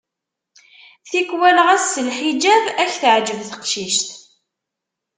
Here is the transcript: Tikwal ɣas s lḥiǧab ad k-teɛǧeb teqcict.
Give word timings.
Tikwal 1.09 1.57
ɣas 1.65 1.83
s 1.93 1.93
lḥiǧab 2.07 2.63
ad 2.81 2.89
k-teɛǧeb 2.93 3.39
teqcict. 3.49 4.07